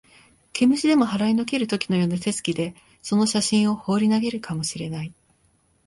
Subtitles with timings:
[0.53, 5.13] 毛虫でも払いのける時のような手つきで、その写真をほうり投げるかも知れない